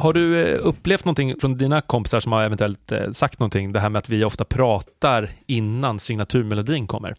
[0.00, 3.80] Har du eh, upplevt någonting från dina kompisar som har eventuellt eh, sagt någonting, det
[3.80, 7.14] här med att vi ofta pratar innan signaturmelodin kommer?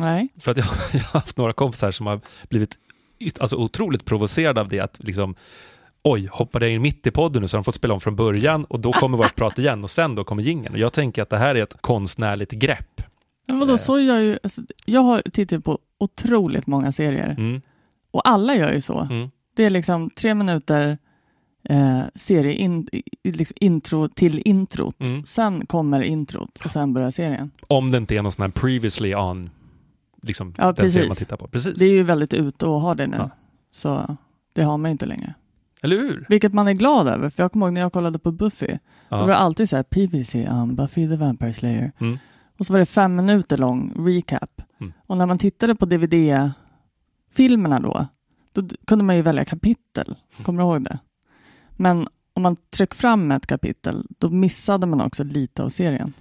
[0.00, 0.28] Nej.
[0.40, 2.78] För att jag, jag har haft några kompisar som har blivit
[3.40, 5.34] alltså, otroligt provocerade av det, att liksom
[6.02, 8.16] oj, hoppade jag in mitt i podden nu så har de fått spela om från
[8.16, 10.74] början och då kommer vårt prat igen och sen då kommer jingeln.
[10.74, 13.02] Och jag tänker att det här är ett konstnärligt grepp.
[13.48, 13.76] Men vadå, Eh.
[13.76, 14.38] så gör ju...
[14.42, 17.60] Alltså, jag har tittat på otroligt många serier Mm,
[18.10, 19.00] och alla gör ju så.
[19.00, 19.30] mm.
[19.56, 20.98] Det är liksom tre minuter
[21.64, 22.88] eh, serie in,
[23.22, 25.00] i- liksom intro till introt.
[25.06, 25.24] Mm.
[25.24, 27.50] Sen kommer introt och sen börjar serien.
[27.68, 29.50] Om det inte är någon sån här previously on,
[30.22, 31.08] liksom Ja, den serien precis.
[31.08, 31.48] man tittar på.
[31.48, 31.74] Precis.
[31.78, 33.16] Det är ju väldigt ute att ha det nu.
[33.16, 33.30] Ja.
[33.70, 34.16] Så
[34.52, 35.34] det har man inte längre.
[35.82, 36.26] Eller hur?
[36.28, 37.30] Vilket man är glad över.
[37.30, 38.78] För jag kommer ihåg när jag kollade på Buffy.
[39.08, 39.38] Då var det Ja.
[39.38, 41.92] alltid så här, PVC on Buffy the Vampire Slayer.
[41.98, 42.18] Mm.
[42.58, 44.62] Och så var det fem minuter lång recap.
[44.80, 44.92] Mm.
[45.06, 48.06] Och när man tittade på DVD-filmerna då,
[48.52, 50.16] då kunde man ju välja kapitel.
[50.34, 50.44] Mm.
[50.44, 50.98] Kommer du ihåg det?
[51.80, 56.12] Men om man tryckte fram ett kapitel, då missade man också lite av serien.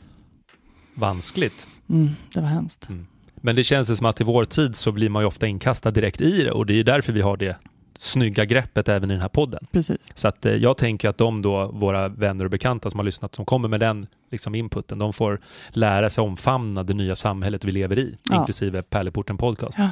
[0.94, 1.68] Vanskligt.
[1.90, 2.90] Mm, det var hemskt.
[3.36, 6.22] Men det känns som att i vår tid så blir man ju ofta inkastad direkt
[6.22, 7.58] i det och det är därför vi har det
[8.00, 9.68] snygga greppet även i den här podden.
[9.72, 10.12] Precis.
[10.16, 13.36] Så att eh, jag tänker att de då, våra vänner och bekanta som har lyssnat,
[13.36, 17.72] som kommer med den liksom inputen, de får lära sig omfamna det nya samhället vi
[17.72, 18.36] lever i, Ja.
[18.40, 19.78] inklusive Pärleporten Podcast.
[19.78, 19.90] Ja,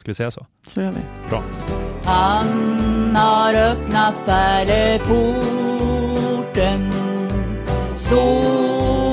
[0.00, 0.46] Ska vi säga så?
[0.66, 1.00] så gör vi.
[1.28, 1.42] Bra.
[3.14, 5.32] Han har öppnat pärleporten
[7.98, 8.28] så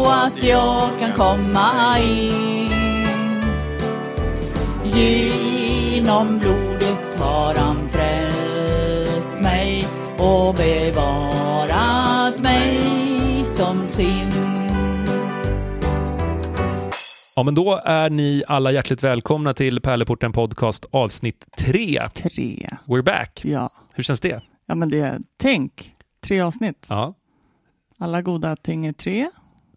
[0.10, 3.44] att jag kan komma in.
[4.84, 12.80] Genom blodet har han frälst mig och bevarat mig
[13.46, 14.32] som sin.
[17.36, 22.08] Ja, men då är ni alla hjärtligt välkomna till Pärleporten Podcast avsnitt 3.
[22.14, 22.70] Tre.
[22.86, 23.42] We're back.
[23.44, 23.70] Ja.
[24.00, 24.42] Hur känns det?
[24.66, 26.88] ja, men det tänk, tre avsnitt.
[26.90, 27.14] Ja.
[27.98, 29.30] Alla goda ting är tre.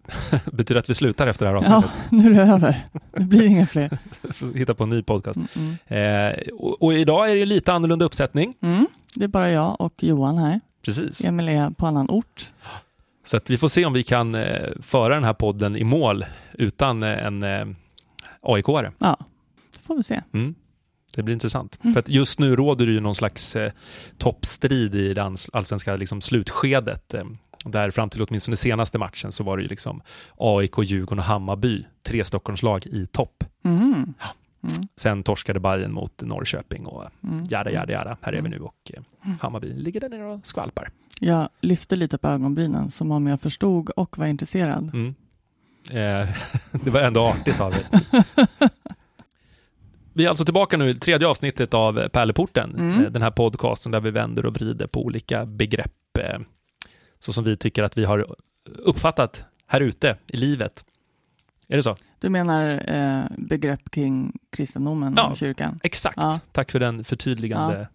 [0.52, 2.10] Betyder att vi slutar efter det här Ja, avsnittet?
[2.10, 2.86] nu är det över.
[3.16, 3.98] Nu blir det inga fler.
[4.54, 5.36] Hitta på en ny podcast.
[5.36, 6.32] Mm, mm.
[6.32, 8.54] Eh, och, och idag är det lite annorlunda uppsättning.
[8.60, 10.60] Mm, det är bara jag och Johan här.
[10.82, 11.24] Precis.
[11.24, 12.52] Emil är på annan ort.
[13.24, 16.24] Så att vi får se om vi kan eh, föra den här podden i mål
[16.52, 17.66] utan eh, en eh,
[18.42, 18.92] AIK-are.
[18.98, 19.16] Ja,
[19.72, 20.20] det får vi se.
[20.34, 20.54] Mm.
[21.16, 21.78] Det blir intressant.
[21.82, 21.92] Mm.
[21.92, 23.72] För att just nu råder det ju någon slags eh,
[24.18, 27.14] toppstrid i det alls- allsvenska liksom, slutskedet.
[27.14, 27.24] Eh,
[27.64, 30.02] där fram till åtminstone senaste matchen så var det ju liksom
[30.36, 33.44] AIK, Djurgården och Hammarby, tre Stockholmslag i topp.
[33.62, 34.14] Mhm.
[34.64, 37.46] Mm, Sen torskade Bayern mot Norrköping och mm.
[37.50, 38.16] jada, jada, jada.
[38.20, 38.50] Här är vi Mm.
[38.50, 39.02] nu och eh,
[39.40, 40.90] Hammarby ligger där nere och skvalpar.
[41.20, 44.90] Jag lyfte lite på ögonbrynen som om jag förstod och var intresserad.
[44.94, 45.14] Mm.
[45.90, 46.28] Eh,
[46.84, 47.86] det var ändå artigt av er.
[50.12, 53.04] Vi är alltså tillbaka nu i tredje avsnittet av Pärleporten, Mm.
[53.04, 56.40] eh, den här podcasten där vi vänder och vrider på olika begrepp eh,
[57.18, 58.26] så som vi tycker att vi har
[58.64, 60.84] uppfattat här ute i livet.
[61.68, 61.96] Är det så?
[62.18, 65.30] Du menar eh, begrepp kring kristendomen Ja.
[65.30, 65.80] och kyrkan?
[65.82, 66.16] Exakt.
[66.16, 66.40] Ja.
[66.52, 67.88] Tack för den förtydligande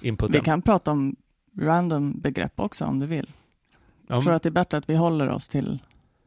[0.00, 0.32] inputen.
[0.32, 1.16] Vi kan prata om
[1.60, 3.26] random begrepp också om du vill.
[4.08, 5.78] ja, Jag tror att det är bättre att vi håller oss till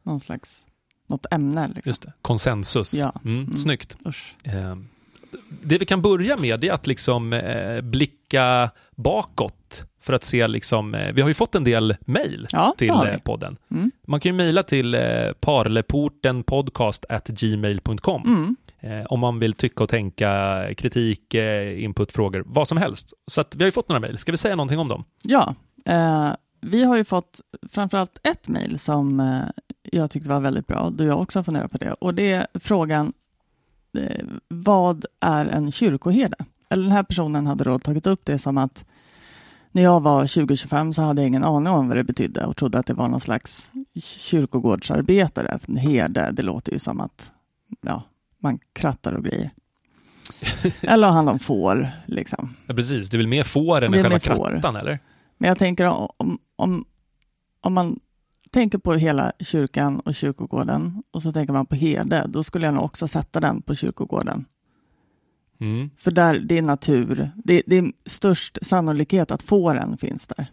[0.02, 0.66] någon slags,
[1.06, 1.68] något ämne.
[1.74, 1.90] Liksom.
[1.90, 2.12] Just det.
[2.22, 2.94] Konsensus.
[2.94, 3.12] Ja.
[3.24, 3.56] Mm, Mm.
[3.56, 3.96] Snyggt.
[4.06, 4.36] Usch.
[4.44, 4.76] Eh,
[5.62, 10.94] det vi kan börja med är att liksom eh, blicka bakåt för att se liksom,
[10.94, 13.56] eh, vi har ju fått en del mejl Ja, till eh, podden.
[13.70, 13.90] Mm.
[14.06, 15.00] Man kan ju mejla till eh,
[15.40, 18.56] parleportenpodcast@gmail.com Mm.
[19.00, 23.12] eh, om man vill tycka och tänka, kritik, eh, input, frågor, vad som helst.
[23.26, 24.18] Så att vi har ju fått några mejl.
[24.18, 25.04] Ska vi säga någonting om dem?
[25.24, 26.28] Ja, eh,
[26.60, 27.40] vi har ju fått
[27.72, 29.22] framförallt ett mejl som
[29.92, 31.92] jag tyckte var väldigt bra, då jag också har funderat på det.
[31.92, 33.12] Och det är frågan,
[34.48, 36.36] vad är en kyrkoherde?
[36.70, 38.84] Eller den här personen hade då tagit upp det som att
[39.72, 42.78] när jag var 20-25 så hade jag ingen aning om vad det betydde och trodde
[42.78, 43.70] att det var någon slags
[44.02, 45.58] kyrkogårdsarbetare.
[45.68, 47.32] En herde, det låter ju som att
[47.80, 48.02] ja,
[48.38, 49.50] man krattar och grejer.
[50.80, 52.56] Eller har hand om får, liksom.
[52.66, 54.50] Ja, precis, det är väl mer fåren än själva får.
[54.50, 54.98] krattan, eller?
[55.38, 56.84] Men jag tänker om, om,
[57.60, 58.00] om man
[58.50, 62.74] tänker på hela kyrkan och kyrkogården och så tänker man på herde, då skulle jag
[62.74, 64.44] nog också sätta den på kyrkogården.
[65.60, 65.90] Mm.
[65.96, 70.46] För där, det är natur, det, det är störst sannolikhet att fåren finns där.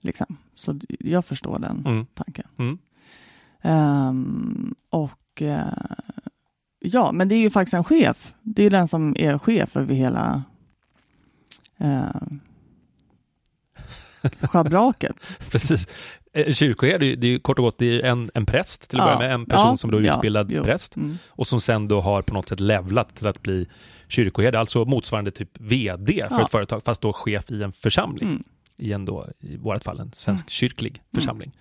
[0.00, 0.36] Liksom.
[0.54, 2.06] Så jag förstår den Mm.
[2.14, 2.46] tanken.
[2.58, 2.78] Mm.
[3.62, 5.66] Ehm, och eh,
[6.78, 8.34] ja, men det är ju faktiskt en chef.
[8.42, 10.42] Det är ju den som är chef över hela
[11.84, 12.38] uh,
[14.40, 15.16] schabraket.
[15.50, 15.86] Precis.
[16.34, 19.06] Eh, Kyrkoherde, det är ju- kort och gott det är en, en präst till att
[19.10, 19.16] Ja.
[19.16, 20.62] börja med, en person Ja, som då är ja, utbildad jo.
[20.62, 21.18] präst Mm.
[21.28, 23.66] och som sen då har på något sätt levlat till att bli
[24.08, 26.44] kyrkoherde, alltså motsvarande typ VD för Ja.
[26.44, 28.28] ett företag, fast då chef i en församling.
[28.28, 28.44] Mm.
[28.76, 31.50] i en då, i vårt fall, en svensk kyrklig församling.
[31.54, 31.60] Eh,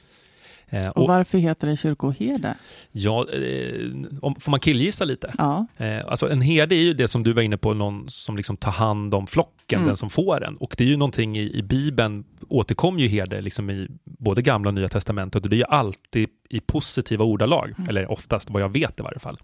[0.90, 2.54] Och och, varför heter det kyrkoherde?
[2.92, 3.92] ja, eh,
[4.22, 5.34] om, får man killgissa lite?
[5.38, 8.38] Ja, Eh, alltså en herde är ju det som du var inne på, någon som
[8.38, 9.88] liksom tar hand om flocken, Mm.
[9.88, 10.58] den som får den.
[10.58, 14.70] Och det är ju någonting i, i Bibeln, återkommer ju herde liksom i både gamla
[14.70, 17.90] och nya testamentet och det är ju alltid i positiva ordalag, Mm.
[17.90, 19.38] eller oftast vad jag vet i varje fall.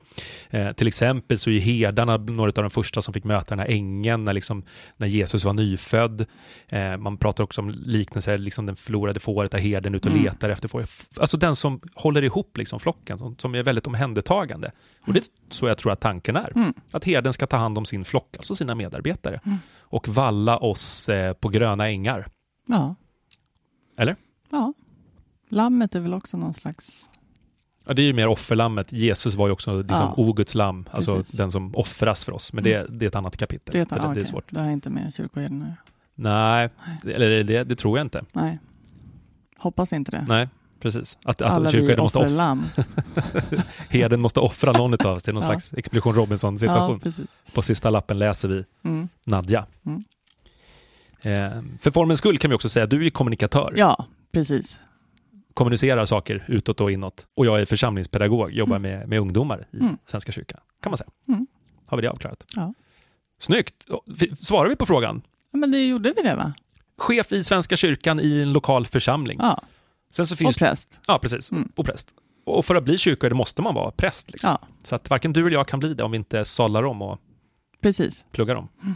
[0.50, 3.68] Eh, till exempel så är herdarna några av de första som fick möta den här
[3.68, 4.64] ängeln när, liksom,
[4.98, 6.26] när Jesus var nyfödd.
[6.68, 10.24] Eh, man pratar också om liknelser, liksom den förlorade fåret där herden ut och Mm.
[10.24, 10.90] letar efter fåret.
[11.20, 14.72] Alltså den som håller ihop liksom flocken, som, som är väldigt omhändertagande.
[15.08, 16.52] Och det är så jag tror att tanken är.
[16.56, 16.74] Mm.
[16.92, 19.40] Att herden ska ta hand om sin flock, alltså sina medarbetare.
[19.46, 19.58] Mm.
[19.80, 22.28] Och valla oss eh, på gröna ängar.
[22.68, 22.96] ja.
[23.98, 24.16] Eller?
[24.52, 24.74] Ja.
[25.50, 27.10] Lammet är väl också någon slags...
[27.88, 28.94] Ja, det är ju mer offerlammet.
[28.94, 30.14] Jesus var ju också liksom Ja.
[30.18, 31.38] oguds lamm, alltså Precis.
[31.38, 32.54] den som offras för oss.
[32.54, 33.72] Men det, det är ett annat kapitel.
[33.74, 34.46] Det, är ett, det, ah, det är svårt.
[34.50, 35.76] det har inte med kyrkoherden göra.
[36.16, 36.70] Nej,
[37.04, 38.26] det- eller det, det tror jag inte.
[38.34, 38.60] Nej.
[39.58, 40.26] Hoppas inte det.
[40.28, 40.50] Nej,
[40.80, 41.18] precis.
[41.24, 42.66] Att, att Alla vi off- offerlamm.
[43.90, 45.48] herden måste offra någon av oss till någon Ja.
[45.50, 47.00] slags Expedition Robinson-situation.
[47.04, 47.12] Ja.
[47.54, 49.10] På sista lappen läser vi Mm.
[49.24, 49.66] Nadja.
[49.86, 50.04] Mm.
[51.26, 53.74] Eh, för formens skull kan vi också säga att du är kommunikatör.
[53.78, 54.82] Ja, precis.
[55.60, 57.28] Kommunicerar saker utåt och inåt.
[57.36, 58.92] Och jag är församlingspedagog, jobbar Mm.
[58.92, 59.98] med, med ungdomar i Mm.
[60.06, 60.60] Svenska kyrkan.
[60.84, 61.10] Kan man säga.
[61.28, 61.48] Mm.
[61.86, 62.46] Har vi det avklarat?
[62.56, 62.74] Ja.
[63.40, 63.86] Snyggt!
[64.42, 65.22] Svarar vi på frågan?
[65.52, 66.54] Ja, Men det gjorde vi det va?
[66.98, 69.38] Chef i Svenska kyrkan i en lokal församling.
[69.42, 69.62] Ja,
[70.12, 71.00] Sen så och finns präst.
[71.08, 71.52] Ja, precis.
[71.52, 71.72] Mm.
[71.76, 72.10] Och präst.
[72.46, 74.32] Och för att bli kyrkoherde måste man vara präst.
[74.32, 74.50] Liksom.
[74.62, 77.02] Ja, Så att varken du eller jag kan bli det om vi inte sållar om
[77.02, 77.20] och
[77.82, 78.26] precis.
[78.32, 78.68] pluggar om.
[78.84, 78.96] Mm.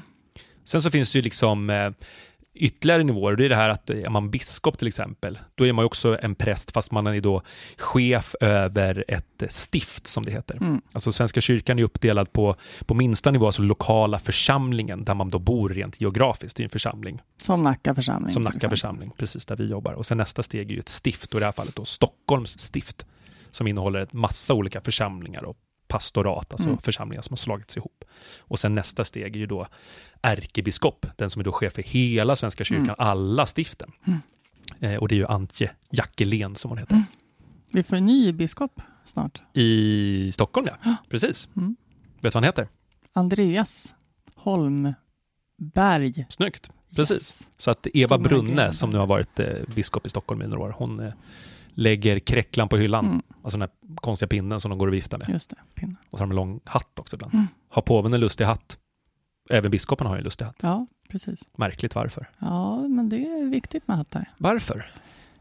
[0.63, 1.92] Sen så finns det ju liksom eh,
[2.53, 3.35] ytterligare nivåer.
[3.35, 6.17] Det är det här att eh, är man biskop till exempel, då är man också
[6.21, 7.41] en präst fast man är då
[7.77, 10.55] chef över ett eh, stift som det heter.
[10.55, 10.81] Mm.
[10.91, 12.55] Alltså Svenska kyrkan är uppdelad på,
[12.85, 17.21] på minsta nivå, alltså lokala församlingen där man då bor rent geografiskt i en församling.
[17.38, 18.31] Som Nacka församling.
[18.31, 19.94] Som Nacka församling, precis där vi jobbar.
[19.94, 22.59] Och sen nästa steg är ju ett stift, och i det här fallet då Stockholms
[22.59, 23.06] stift,
[23.51, 25.57] som innehåller ett massa olika församlingar och
[25.94, 26.78] pastorat, alltså Mm.
[26.81, 28.04] församlingar som har slagits ihop.
[28.40, 29.68] Och sen nästa steg är ju då
[30.22, 32.95] ärkebiskop, den som är då chef för hela Svenska kyrkan, Mm.
[32.98, 33.92] alla stiften.
[34.07, 34.19] Mm.
[34.80, 36.94] Eh, och det är ju Antje Jackelén som hon heter.
[36.95, 37.06] Mm.
[37.72, 39.44] Vi får en ny biskop snart.
[39.54, 40.95] I Stockholm ja, Ja.
[41.10, 41.50] precis.
[41.57, 41.75] Mm.
[42.16, 42.68] Vet du vad han heter?
[43.13, 43.95] Andreas
[44.36, 46.25] Holmberg.
[46.30, 47.12] Snyggt, precis.
[47.18, 47.50] Yes.
[47.57, 48.72] Så att Eva Stora Brunne, grejer.
[48.72, 51.13] som nu har varit eh, biskop i Stockholm i några år, hon eh,
[51.73, 53.05] lägger kräcklan på hyllan.
[53.05, 55.29] Mm, Alltså den här konstiga pinnen som de går och viftar med.
[55.29, 55.97] just det, pinnen.
[56.09, 57.33] Och så har de en lång hatt också ibland.
[57.33, 57.47] Mm.
[57.69, 58.77] Har påven en lustig hatt?
[59.49, 60.55] Även biskopen har en lustig hatt.
[60.61, 61.49] Ja, precis.
[61.57, 62.29] Märkligt varför.
[62.39, 64.29] Ja, men det är viktigt med hattar.
[64.37, 64.91] Varför?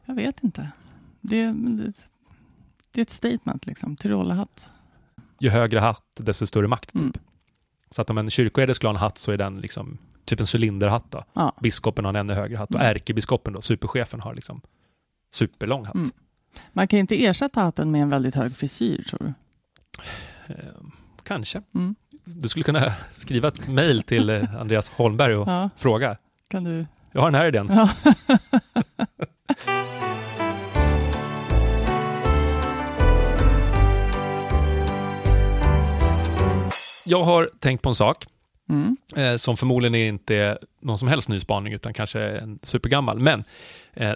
[0.05, 0.69] Jag vet inte.
[1.20, 1.93] Det, det,
[2.90, 3.96] det är ett statement liksom.
[3.96, 4.70] Tyrolerhatt.
[5.40, 6.93] Ju högre hatt, desto större makt.
[6.93, 7.00] Typ.
[7.00, 7.12] Mm.
[7.90, 10.46] Så att om en kyrkoherde skulle ha en hatt så är den liksom typ en
[10.55, 11.11] cylinderhatt.
[11.11, 11.25] Då.
[11.32, 11.52] Ja.
[11.62, 12.90] Biskopen har en ännu högre hatt och Mm.
[12.96, 14.61] ärkebiskopen, då, superchefen, har liksom
[15.34, 15.94] superlång hatt.
[15.94, 16.11] Mm.
[16.73, 19.32] Man kan inte ersätta hatten med en väldigt hög frisyr, tror du?
[20.55, 20.56] Eh,
[21.23, 21.62] kanske.
[21.75, 21.94] Mm.
[22.25, 26.17] Du skulle kunna skriva ett mejl till eh, Andreas Holmberg och Ja, fråga.
[26.49, 26.87] kan du?
[27.12, 27.69] Jag har den här idén.
[27.70, 27.88] Ja.
[37.06, 38.26] Jag har tänkt på en sak
[38.70, 38.96] Mm.
[39.17, 43.19] eh, som förmodligen är inte någon som helst ny spaning utan kanske en supergammal.
[43.19, 43.44] Men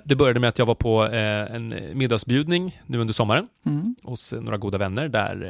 [0.04, 3.94] det började med att jag var på eh, en middagsbjudning nu under sommaren Mm.
[4.02, 5.44] hos eh, några goda vänner där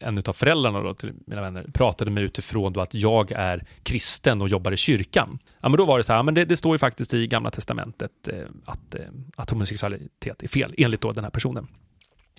[0.00, 3.64] eh, en av föräldrarna då, till mina vänner pratade med utifrån då att jag är
[3.82, 5.38] kristen och jobbar i kyrkan.
[5.60, 7.50] Ja, men då var det så här, men det, det står ju faktiskt i Gamla
[7.50, 9.00] Testamentet eh, att, eh,
[9.36, 11.66] att homosexualitet är fel, enligt då den här personen.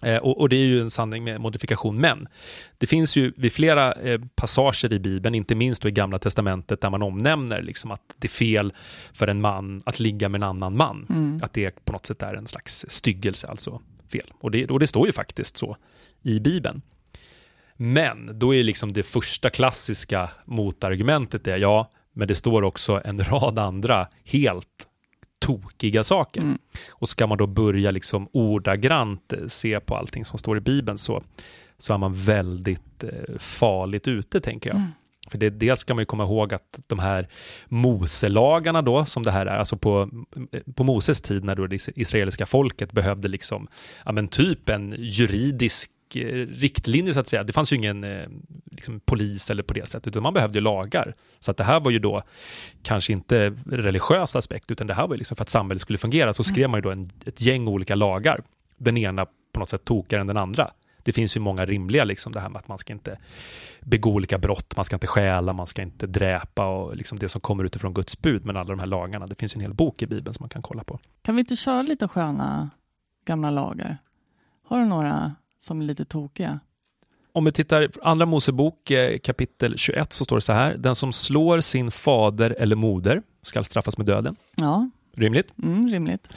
[0.01, 2.27] Eh, och, och det är ju en sanning med modifikation, men
[2.77, 6.81] det finns ju vid flera eh, passager i Bibeln, inte minst då i Gamla Testamentet,
[6.81, 8.73] där man omnämner liksom att det är fel
[9.13, 11.07] för en man att ligga med en annan man.
[11.09, 11.39] Mm.
[11.41, 14.33] Att det på något sätt är en slags styggelse, alltså fel.
[14.39, 15.77] Och det, och det står ju faktiskt så
[16.21, 16.81] i Bibeln.
[17.77, 23.23] Men då är liksom det första klassiska motargumentet det, ja, men det står också en
[23.23, 24.87] rad andra helt
[25.45, 26.41] tokiga saker.
[26.41, 26.57] Mm.
[26.89, 30.97] Och ska man då börja liksom ordagrant eh, se på allting som står i Bibeln
[30.97, 31.23] så,
[31.77, 34.77] så är man väldigt eh, farligt ute, tänker jag.
[34.77, 34.91] Mm.
[35.27, 37.27] För det, dels ska man ju komma ihåg att de här
[37.67, 40.09] Moselagarna då, som det här är, alltså på,
[40.75, 43.67] på Moses tid när då det israeliska folket behövde liksom,
[44.05, 47.43] ja men typ en juridisk Eh, riktlinjer så att säga.
[47.43, 48.27] Det fanns ju ingen eh,
[48.71, 51.15] liksom, polis eller på det sättet, utan man behövde ju lagar.
[51.39, 52.23] Så att det här var ju då
[52.83, 56.33] kanske inte religiös aspekt, utan det här var ju liksom för att samhället skulle fungera,
[56.33, 58.43] så skrev man ju då en, ett gäng olika lagar.
[58.77, 60.71] Den ena på något sätt tokigare än den andra.
[61.03, 63.17] Det finns ju många rimliga, liksom det här med att man ska inte
[63.81, 67.41] begå olika brott, man ska inte stjäla, man ska inte dräpa och liksom det som
[67.41, 69.27] kommer utifrån Guds bud, men alla de här lagarna.
[69.27, 70.99] Det finns en hel bok i Bibeln som man kan kolla på.
[71.21, 72.69] Kan vi inte köra lite sköna
[73.25, 73.97] gamla lagar?
[74.67, 76.59] Har du några som är lite tokiga?
[77.31, 80.77] Om vi tittar Andra Mosebok eh, kapitel 21 så står det så här.
[80.77, 84.35] Den som slår sin fader eller moder ska straffas med döden.
[84.55, 85.53] Ja, Rimligt.
[85.63, 86.29] mm, rimligt.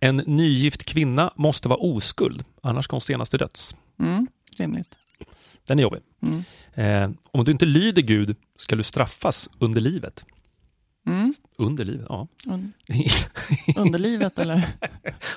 [0.00, 3.76] En nygift kvinna måste vara oskuld, annars hon stenas till döds.
[3.98, 4.98] Mm, rimligt.
[5.66, 6.00] Den är jobbig.
[6.22, 6.44] Mm.
[6.74, 10.24] Eh, om du inte lyder Gud ska du straffas under livet.
[11.06, 11.32] Mm.
[11.58, 12.06] Under livet?
[12.08, 12.28] Ja.
[12.46, 12.72] Un-
[13.76, 14.68] underlivet eller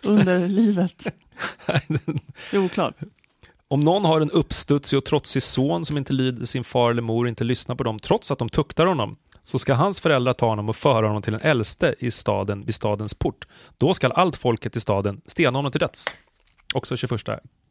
[0.04, 1.14] underlivet?
[2.52, 2.96] Det är oklart.
[3.68, 7.26] Om någon har en uppstudsig och trotsig son som inte lyder sin far eller mor
[7.26, 10.48] och inte lyssnar på dem trots att de tuktar honom, så ska hans föräldrar ta
[10.48, 13.48] honom och föra honom till den äldste i staden vid stadens port.
[13.78, 16.06] Då skall allt folket i staden stena honom till döds.
[16.74, 17.22] Också 21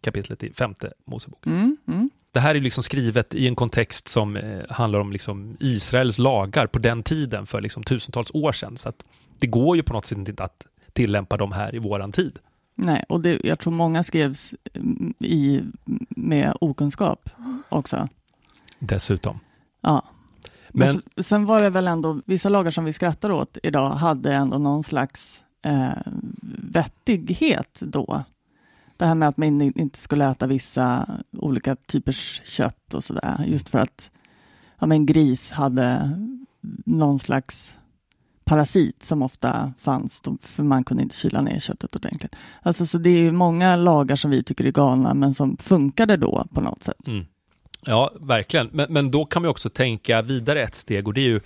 [0.00, 1.46] kapitlet i femte Mosebok.
[1.46, 2.10] Mm, mm.
[2.32, 6.66] Det här är liksom skrivet i en kontext som eh, handlar om liksom Israels lagar
[6.66, 8.76] på den tiden för liksom tusentals år sedan.
[8.76, 8.92] Så
[9.38, 12.38] det går ju på något sätt inte att tillämpa dem här i våran tid.
[12.76, 15.62] Nej, och det, jag tror många skrevs mm, i,
[16.08, 17.30] med okunskap
[17.68, 18.08] också.
[18.78, 19.40] Dessutom.
[19.80, 20.02] Ja.
[20.68, 24.34] Men, Men sen var det väl ändå, vissa lagar som vi skrattar åt idag hade
[24.34, 26.12] ändå någon slags eh,
[26.58, 28.24] vettighet då.
[28.96, 33.44] Det här med att man in- inte skulle äta vissa olika typers kött och sådär.
[33.46, 34.10] Just för att
[34.78, 36.10] ja, men gris hade
[36.86, 37.78] någon slags
[38.44, 42.36] parasit som ofta fanns, då- för man kunde inte kyla ner köttet ordentligt.
[42.62, 46.16] Alltså, så det är ju många lagar som vi tycker är galna, men som funkade
[46.16, 47.08] då på något sätt.
[47.08, 47.24] Mm.
[47.86, 48.68] Ja, verkligen.
[48.72, 51.40] Men, men då kan man också tänka vidare ett steg och det är ju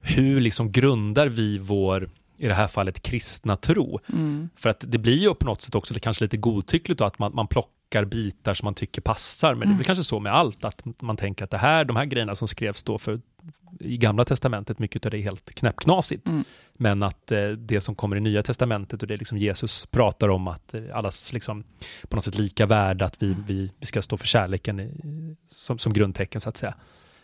[0.00, 4.00] hur liksom grundar vi vår, i det här fallet, kristna tro?
[4.12, 4.48] Mm.
[4.56, 7.18] För att det blir ju på något sätt också det kanske lite godtyckligt då, att
[7.18, 9.50] man, man plockar bitar som man tycker passar.
[9.50, 9.76] Men det Mm.
[9.76, 12.48] blir kanske så med allt, att man tänker att det här, de här grejerna som
[12.48, 13.20] skrevs då för
[13.80, 16.28] i gamla testamentet, mycket av det är helt knäppknasigt.
[16.28, 16.44] Mm.
[16.78, 20.48] Men att eh, det som kommer i nya testamentet och det liksom Jesus pratar om
[20.48, 21.64] att eh, allas liksom
[22.08, 25.78] på något sätt lika värde, att vi, vi, vi ska stå för kärleken i, som,
[25.78, 26.74] som grundtecken så att säga.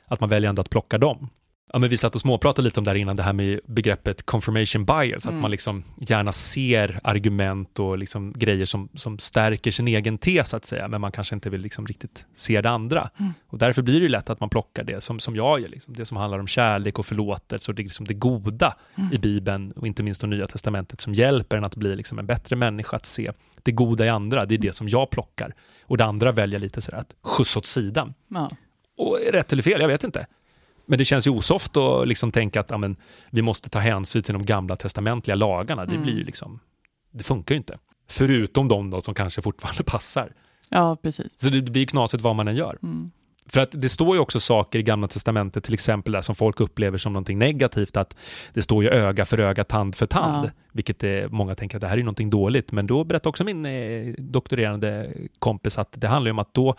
[0.07, 1.28] Att man väljer ändå att plocka dem.
[1.75, 4.23] Ja, men vi satt och småpratade lite om det här innan, det här med begreppet
[4.26, 5.41] confirmation bias, att Mm.
[5.43, 10.64] man liksom gärna ser argument och liksom grejer som, som stärker sin egen tes, att
[10.64, 13.11] säga, men man kanske inte vill liksom riktigt se det andra.
[13.19, 13.33] Mm.
[13.49, 15.95] Och därför blir det ju lätt att man plockar det som, som jag gör, liksom,
[15.95, 19.12] det som handlar om kärlek och förlåtelse och det, liksom det goda Mm.
[19.12, 22.26] i Bibeln och inte minst det Nya Testamentet som hjälper en att bli liksom en
[22.26, 25.55] bättre människa, att se det goda i andra, det är det som jag plockar.
[25.83, 28.14] Och det andra väljer lite sådär att skjutsa åt sidan.
[28.29, 28.50] Ja.
[28.97, 30.26] Och rätt eller fel, jag vet inte.
[30.92, 32.96] Men det känns ju osoft att liksom tänka att ja, men,
[33.30, 35.84] vi måste ta hänsyn till de gamla testamentliga lagarna.
[35.84, 36.02] Det Mm.
[36.02, 36.61] blir ju liksom,
[37.12, 37.78] det funkar ju inte.
[38.08, 40.32] Förutom de då som kanske fortfarande passar.
[40.70, 41.40] ja, precis.
[41.40, 42.78] Så det blir knasigt vad man än gör.
[42.82, 43.11] Mm.
[43.46, 46.61] För att det står ju också saker i Gamla Testamentet, till exempel där som folk
[46.61, 48.16] upplever som någonting negativt, att
[48.54, 50.50] det står ju öga för öga, tand för tand, Ja.
[50.72, 53.66] vilket är, många tänker att det här är någonting dåligt, men då berättar också min
[53.66, 56.75] eh, doktorerande kompis att det handlar ju om att då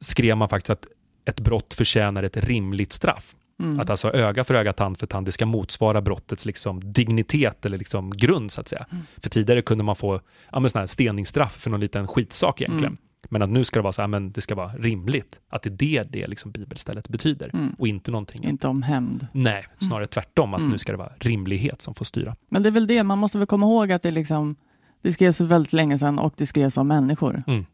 [0.00, 0.86] skrev man faktiskt att
[1.28, 3.34] ett brott förtjänar ett rimligt straff.
[3.62, 3.80] Mm.
[3.80, 7.78] Att alltså öga för öga, tand för tand, det ska motsvara brottets liksom dignitet eller
[7.78, 8.86] liksom grund så att säga.
[8.90, 9.04] Mm.
[9.16, 10.20] För tidigare kunde man få
[10.52, 12.92] ja, men sån här steningsstraff för någon liten skitsak egentligen.
[12.92, 12.98] Mm.
[13.30, 15.40] Men att nu ska det vara så här, men det ska vara rimligt.
[15.48, 17.50] Att det är det det liksom bibelstället betyder.
[17.54, 17.74] Mm.
[17.78, 18.44] Och inte någonting.
[18.44, 19.26] Inte om hämnd.
[19.32, 20.54] Nej, snarare tvärtom.
[20.54, 20.72] Att Mm.
[20.72, 22.36] nu ska det vara rimlighet som får styra.
[22.48, 24.56] Men det är väl det, man måste väl komma ihåg att det liksom
[25.02, 27.42] det skrevs för väldigt länge sedan och det skrevs om människor.
[27.46, 27.66] Mm.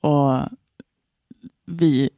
[0.00, 0.40] Och
[1.66, 2.10] vi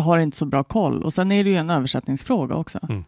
[0.00, 1.02] har inte så bra koll.
[1.02, 2.78] Och sen är det ju en översättningsfråga också.
[2.88, 3.04] Mm.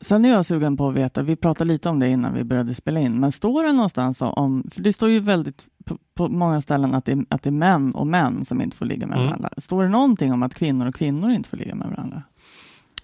[0.00, 2.74] Sen är jag sugen på att veta, vi pratade lite om det innan vi började
[2.74, 6.60] spela in, men står det någonstans om, för det står ju väldigt på, på många
[6.60, 9.16] ställen att det, är, att det är män och män som inte får ligga med
[9.16, 9.26] Mm.
[9.26, 9.48] varandra.
[9.56, 12.22] Står det någonting om att kvinnor och kvinnor inte får ligga med varandra?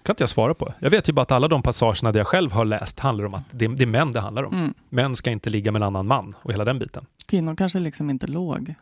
[0.03, 0.73] kan inte jag svara på.
[0.79, 3.33] Jag vet ju bara att alla de passagerna där jag själv har läst handlar om
[3.33, 4.53] att det, det är män det handlar om.
[4.53, 4.73] Mm.
[4.89, 7.05] Män ska inte ligga med en annan man och hela den biten.
[7.25, 8.75] Kvinnor kanske liksom inte låg.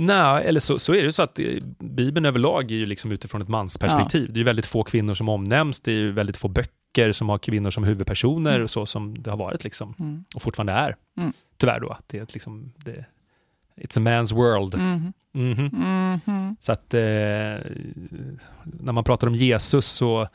[0.00, 1.46] Nej, eller så, så är det ju så att eh,
[1.78, 4.26] Bibeln överlag är ju liksom utifrån ett mansperspektiv.
[4.32, 7.28] Det är ju väldigt få kvinnor som omnämns, det är ju väldigt få böcker som
[7.28, 8.68] har kvinnor som huvudpersoner, Mm.
[8.68, 10.24] så som det har varit liksom, Mm.
[10.34, 10.96] och fortfarande är.
[11.16, 11.32] Mm.
[11.56, 13.04] Tyvärr då, att det är liksom, det,
[13.76, 14.74] it's a man's world.
[14.78, 15.12] Mhm.
[15.32, 16.20] Mhm.
[16.26, 16.56] Mhm.
[16.60, 17.00] Så att eh,
[18.64, 20.28] när man pratar om Jesus så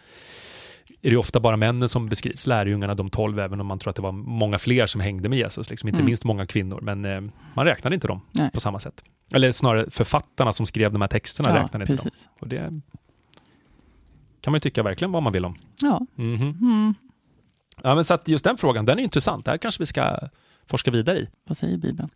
[1.02, 3.96] är det ofta bara männen som beskrivs, lärjungarna, de tolv, även om man tror att
[3.96, 6.06] det var många fler som hängde med Jesus, liksom, inte Mm.
[6.06, 7.22] minst många kvinnor, men eh,
[7.54, 8.50] man räknade inte dem Nej.
[8.54, 9.04] på samma sätt.
[9.34, 11.98] Eller snarare författarna som skrev de här texterna Ja, räknade inte dem.
[12.04, 12.30] precis.
[12.40, 12.82] Och det
[14.42, 15.56] kan man ju tycka verkligen vad man vill om.
[15.82, 16.06] Ja.
[16.16, 16.42] Mhm.
[16.62, 16.94] Mm.
[17.84, 19.46] Ja, men så att just den frågan, den är intressant.
[19.46, 20.20] Det här kanske vi ska
[20.68, 21.30] forska vidare i.
[21.48, 22.10] Vad säger Bibeln?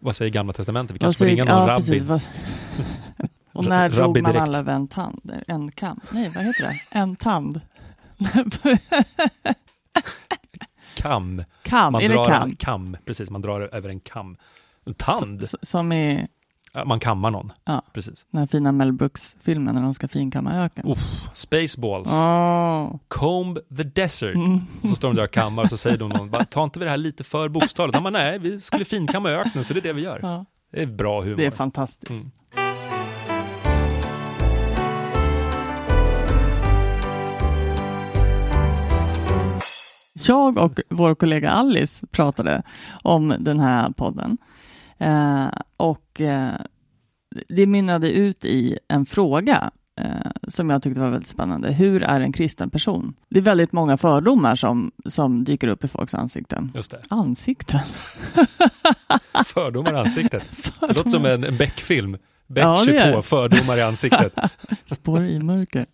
[0.00, 0.94] Vad säger Gamla Testamentet?
[0.94, 1.76] Vi kanske får ringa någon ja, rabbi.
[1.76, 2.22] precis, vad-
[3.52, 4.42] Och när drog man direkt.
[4.42, 5.32] alla över en tand?
[5.46, 6.00] En kam?
[6.10, 6.80] Nej, vad heter det?
[6.90, 7.60] En tand?
[10.94, 11.44] Kam.
[11.62, 12.42] kam, Man är det drar kam?
[12.50, 12.96] En kam.
[13.04, 14.36] Precis, man drar över en kam.
[14.88, 15.42] En tand?
[15.42, 15.92] S- som
[16.72, 17.52] Ja, Man kammar någon.
[17.64, 17.82] Ja.
[17.94, 18.26] Precis.
[18.30, 20.86] den här fina Mel Brooks-filmen när de ska finkamma öken.
[20.88, 20.98] Uff,
[21.34, 22.08] Spaceballs.
[22.12, 22.96] Åh.
[23.08, 24.34] Comb the desert.
[24.34, 24.60] Mm.
[24.84, 26.90] Så står de där och kammar och så säger de någon, ta inte vi det
[26.90, 27.94] här lite för bokstavligt?
[27.94, 30.18] Han bara, nej, vi skulle finkamma öknen så det är det vi gör.
[30.22, 31.36] Ja, Det är bra humor.
[31.36, 32.10] det är fantastiskt.
[32.20, 32.30] Mm.
[40.26, 42.62] Jag och vår kollega Alice pratade
[43.02, 44.38] om den här podden.
[44.98, 46.52] Eh, och eh,
[47.48, 50.06] det mynnade ut i en fråga eh,
[50.48, 51.72] som jag tyckte var väldigt spännande.
[51.72, 53.14] Hur är en kristen person?
[53.28, 56.72] Det är väldigt många fördomar som, som dyker upp i folks ansikten.
[56.74, 57.02] Just det.
[57.08, 57.80] Ansikten?
[59.46, 60.72] Fördomar i ansiktet.
[60.80, 62.16] Det låter som en, en Beck-film.
[62.46, 63.22] Beck Ja, det 22, gör det.
[63.22, 64.32] fördomar i ansiktet.
[64.84, 65.86] Spår i mörker.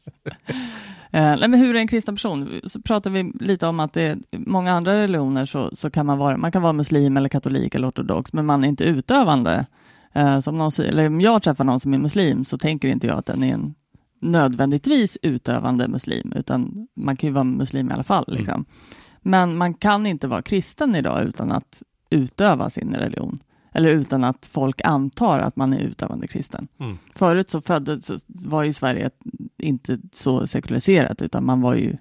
[1.15, 2.61] Eh, nej, men hur är en kristen person?
[2.65, 6.19] Så pratar vi lite om att det är många andra religioner så, så kan man
[6.19, 9.67] vara, man kan vara muslim eller katolik eller ortodox, men man är inte utövande.
[10.13, 13.19] Eh, som någon, eller om jag träffar någon som är muslim så tänker inte jag
[13.19, 13.75] att den är en
[14.21, 18.25] nödvändigtvis utövande muslim, utan man kan ju vara muslim i alla fall.
[18.29, 18.39] Mm.
[18.39, 18.65] Liksom.
[19.21, 23.39] Men man kan inte vara kristen idag utan att utöva sin religion.
[23.73, 26.69] Eller utan att folk antar att man är utövande kristen.
[26.81, 26.99] Mm.
[27.15, 29.19] Förut så föddes, var ju Sverige ett,
[29.65, 31.97] inte så sekulariserat, utan man var ju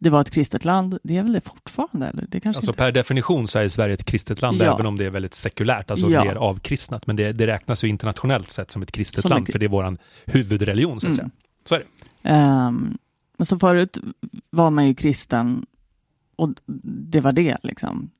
[0.00, 0.98] det var ett kristet land.
[1.02, 2.06] Det är väl det fortfarande?
[2.06, 2.26] Eller?
[2.28, 2.78] Det kanske Alltså inte.
[2.78, 4.74] per definition så är Sverige ett kristet land, Ja.
[4.74, 6.24] även om det är väldigt sekulärt, alltså Ja.
[6.24, 7.06] mer avkristnat.
[7.06, 9.66] Men det, det räknas ju internationellt sett som ett kristet Som land, ett- för det
[9.66, 11.30] är vår huvudreligion, så att Mm.
[11.30, 11.30] säga.
[11.68, 11.86] Så är det.
[13.38, 13.98] Men så förut
[14.50, 15.66] var man ju kristen
[16.36, 16.50] och
[17.10, 18.10] det var det liksom.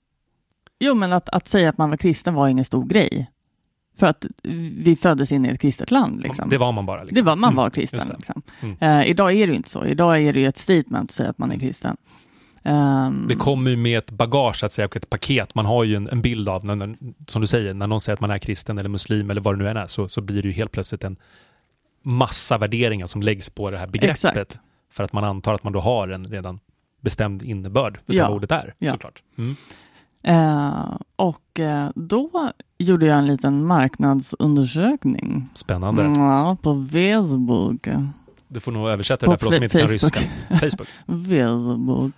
[0.81, 3.31] Jo, men att, att säga att man var kristen var ingen stor grej.
[3.99, 4.27] För att
[4.77, 6.21] vi föddes in i ett kristet land.
[6.23, 6.49] Liksom.
[6.49, 7.03] Det var man bara.
[7.05, 7.15] Liksom.
[7.25, 8.15] Det var, man Mm, var just kristen.
[8.17, 8.43] Liksom.
[8.61, 8.77] Mm.
[8.81, 9.85] Eh, idag är det inte så.
[9.85, 11.97] Idag är det ett statement att säga att man är kristen.
[12.63, 15.55] Ehm, Det kommer ju med ett bagage, att säga, och ett paket.
[15.55, 16.97] Man har ju en, en bild av, när, när,
[17.29, 19.59] som du säger, när någon säger att man är kristen eller muslim eller vad det
[19.65, 21.17] nu än är, så, så blir det ju helt plötsligt en
[22.03, 24.11] massa värderingar som läggs på det här begreppet.
[24.11, 24.59] Exakt.
[24.91, 26.61] För att man antar att man då har en redan
[27.01, 28.29] bestämd innebörd utav Ja.
[28.29, 28.91] ordet är, Ja.
[28.93, 29.23] såklart.
[29.39, 29.57] Mm.
[30.23, 35.49] Eh, och eh, då gjorde jag en liten marknadsundersökning.
[35.55, 36.03] Spännande.
[36.03, 37.89] Mm, ja, på Facebook.
[38.49, 40.21] Du får nog översätta det där för oss som inte kan ryska.
[40.49, 40.89] Facebook.
[41.07, 42.13] Facebook.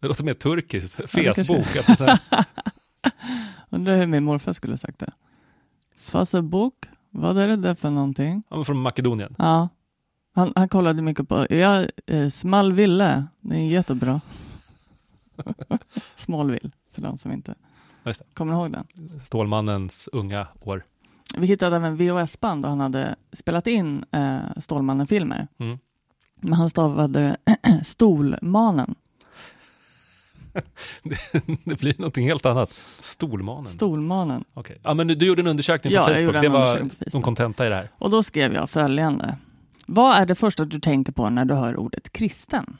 [0.00, 1.00] Det låter mer turkiskt.
[1.14, 1.66] Ja, Facebook.
[1.96, 2.18] säga.
[3.70, 5.12] Undrar hur min morfar skulle sagt det.
[5.98, 6.74] Facebook?
[7.10, 8.42] Vad är det där för någonting?
[8.48, 9.34] Han var från Makedonien.
[9.38, 9.68] Ja.
[10.34, 14.20] Han, han kollade mycket på, ja, eh, Smallville, det är jättebra.
[16.14, 17.54] Smallville, för de som inte
[18.34, 19.20] kommer ihåg den.
[19.20, 20.84] Stålmannens unga år.
[21.36, 25.48] Vi hittade även VHS-band och han hade spelat in eh, Stålmannen-filmer.
[25.58, 25.78] Mm.
[26.40, 27.36] Men han stavade
[27.82, 28.94] Stolmanen.
[31.64, 32.70] det blir någonting helt annat.
[33.00, 33.66] Stolmanen.
[33.66, 34.44] Stolmanen.
[34.54, 34.80] Okej.
[34.82, 36.42] Ja, men du, gjorde en undersökning Ja, på jag Facebook.
[36.42, 37.90] Det var som kontenta i det här.
[37.98, 39.36] Och då skrev jag följande.
[39.86, 42.76] Vad är det första du tänker på när du hör ordet kristen?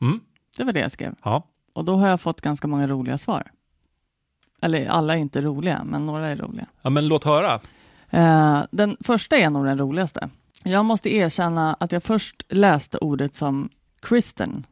[0.00, 0.20] Mm.
[0.60, 1.14] Det var det jag skrev.
[1.24, 1.42] Ja.
[1.72, 3.50] Och då har jag fått ganska många roliga svar.
[4.62, 6.66] Eller alla är inte roliga, men några är roliga.
[6.82, 7.60] ja, men låt höra.
[8.10, 10.28] Eh, den första är nog den roligaste.
[10.64, 13.68] Jag måste erkänna att jag först läste ordet som
[14.02, 14.66] Kristen.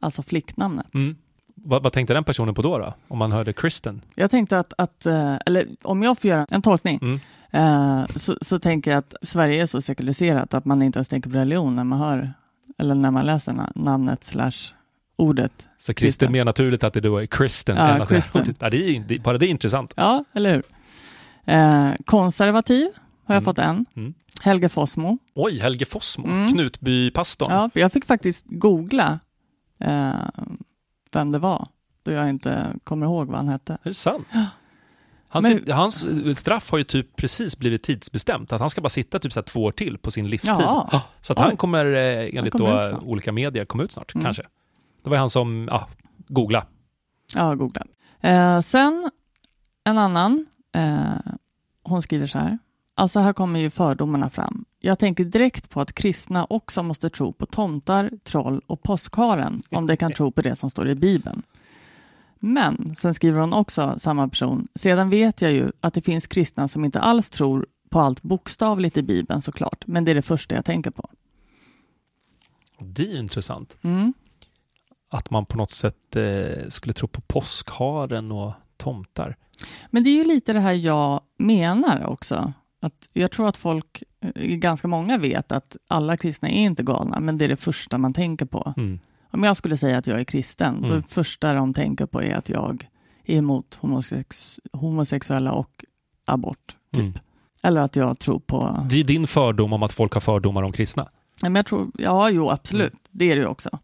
[0.00, 0.94] Alltså flicknamnet.
[0.94, 1.16] Mm.
[1.54, 2.94] Vad, vad tänkte den personen på då, då?
[3.08, 4.00] Om man hörde Kristen?
[4.14, 7.20] Jag tänkte att, att eh, eller om jag får göra en tolkning, Mm.
[7.50, 11.30] eh, så, så tänker jag att Sverige är så sekulariserat att man inte ens tänker
[11.30, 12.32] på religion när man hör,
[12.78, 14.74] eller när man läser na- namnet slash
[15.16, 15.52] ordet.
[15.78, 16.32] Så Kristen Kristen.
[16.32, 18.54] mer naturligt att det då är Kristen Ja, än att Kristen.
[18.58, 19.92] Ja, det är, det, bara det är intressant.
[19.96, 20.62] Ja, eller hur?
[21.44, 22.86] Eh, konservativ
[23.24, 23.44] har jag Mm.
[23.44, 23.86] fått en.
[23.96, 24.14] Mm.
[24.42, 25.18] Helge Fossmo.
[25.34, 26.52] Oj, Helge Fossmo, Mm.
[26.52, 27.52] Knutbypastorn.
[27.52, 29.18] Ja, jag fick faktiskt googla
[29.80, 30.10] eh,
[31.12, 31.68] vem det var,
[32.02, 33.72] då jag inte kommer ihåg vad han hette.
[33.72, 34.26] Är det sant?
[35.28, 38.52] Han Men- sit, hans eh, straff har ju typ precis blivit tidsbestämt.
[38.52, 40.54] Att han ska bara sitta typ så två år till på sin livstid.
[40.58, 41.02] Ja.
[41.20, 44.24] Så att han kommer eh, enligt kommer då, olika medier komma ut snart, Mm.
[44.24, 44.42] kanske.
[45.04, 45.88] Det var han som, ja,
[46.28, 46.66] googla.
[47.34, 47.82] Ja, googla.
[48.20, 49.10] Eh, sen
[49.84, 51.32] en annan, eh,
[51.82, 52.58] hon skriver så här.
[52.94, 54.64] Alltså här kommer ju fördomarna fram.
[54.80, 59.86] Jag tänker direkt på att kristna också måste tro på tomtar, troll och påskharen om
[59.86, 61.42] de kan tro på det som står i Bibeln.
[62.38, 66.68] Men, sen skriver hon också, samma person, sedan vet jag ju att det finns kristna
[66.68, 70.54] som inte alls tror på allt bokstavligt i Bibeln såklart, men det är det första
[70.54, 71.10] jag tänker på.
[72.78, 73.76] Det är intressant.
[73.82, 74.12] Mm.
[75.10, 79.36] Att man på något sätt eh, skulle tro på påskharen och tomtar.
[79.90, 82.52] Men det är ju lite det här jag menar också.
[82.80, 87.20] Att jag tror att folk, eh, ganska många vet att alla kristna är inte galna,
[87.20, 88.74] men det är det första man tänker på.
[88.76, 89.00] Mm.
[89.30, 90.98] Om jag skulle säga att jag är kristen, då Mm.
[90.98, 92.86] är det första de tänker på är att jag
[93.24, 95.84] är emot homosex homosexuella och
[96.26, 96.76] abort.
[96.92, 97.00] Typ.
[97.02, 97.14] Mm.
[97.62, 98.86] Eller att jag tror på...
[98.90, 101.02] Det är din fördom om att folk har fördomar om kristna.
[101.42, 102.92] Nej, Men jag tror, ja, jo, absolut.
[102.92, 102.98] Mm.
[103.10, 103.78] Det är det ju också.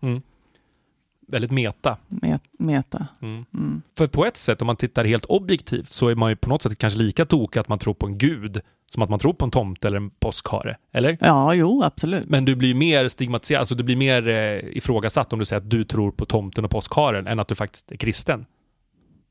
[1.27, 1.97] Väldigt meta.
[2.09, 3.07] Met, meta.
[3.23, 3.45] Mm.
[3.55, 3.83] Mm.
[3.99, 6.63] För på ett sätt, om man tittar helt objektivt, så är man ju på något
[6.63, 9.45] sätt kanske lika tokig att man tror på en gud som att man tror på
[9.45, 10.77] en tomte eller en påskhare.
[10.93, 11.17] Eller?
[11.21, 12.29] Ja, jo, absolut.
[12.29, 15.71] Men du blir mer stigmatiserad, alltså du blir mer eh, ifrågasatt om du säger att
[15.71, 18.47] du tror på tomten och påskharen än att du faktiskt är kristen.